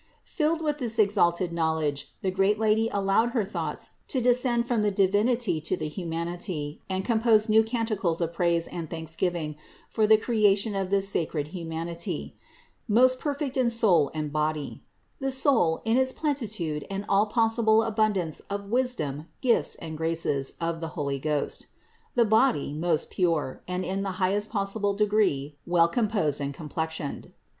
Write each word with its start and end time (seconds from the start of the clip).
626. 0.25 0.35
Filled 0.35 0.65
with 0.65 0.77
this 0.79 0.97
exalted 0.97 1.53
knowledge, 1.53 2.11
the 2.23 2.31
great 2.31 2.57
Lady 2.57 2.89
allowed 2.91 3.33
her 3.33 3.45
thoughts 3.45 3.91
to 4.07 4.19
descend 4.19 4.65
from 4.65 4.81
the 4.81 4.89
Divinity 4.89 5.61
to 5.61 5.77
the 5.77 5.87
humanity 5.87 6.81
and 6.89 7.05
composed 7.05 7.49
new 7.49 7.61
canticles 7.61 8.19
of 8.19 8.33
praise 8.33 8.65
and 8.65 8.89
thanksgiving 8.89 9.57
for 9.91 10.07
the 10.07 10.17
creation 10.17 10.73
of 10.73 10.89
this 10.89 11.07
sacred 11.07 11.49
humanity, 11.49 12.35
most 12.87 13.19
perfect 13.19 13.55
in 13.55 13.69
soul 13.69 14.09
and 14.15 14.33
body: 14.33 14.81
the 15.19 15.29
soul, 15.29 15.83
in 15.85 15.97
its 15.97 16.11
plenitude 16.11 16.83
and 16.89 17.05
all 17.07 17.27
possible 17.27 17.83
abundance 17.83 18.39
of 18.49 18.71
wisdom, 18.71 19.27
gifts 19.39 19.75
and 19.75 19.97
graces 19.99 20.53
of 20.59 20.81
the 20.81 20.97
Holy 20.97 21.19
Ghost; 21.19 21.67
the 22.15 22.25
body, 22.25 22.73
most 22.73 23.11
pure, 23.11 23.61
and 23.67 23.85
in 23.85 24.01
the 24.01 24.13
highest 24.17 24.49
possible 24.49 24.95
degree 24.95 25.57
well 25.67 25.87
composed 25.87 26.41
and 26.41 26.55
complexioned. 26.55 27.33